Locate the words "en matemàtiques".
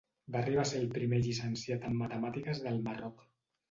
1.93-2.67